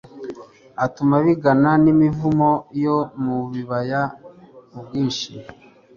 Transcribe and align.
atuma 0.85 1.15
bingana 1.23 1.71
n'imivumu 1.83 2.51
yo 2.83 2.97
mu 3.23 3.37
bibaya 3.51 4.01
ubwinshi 4.77 5.31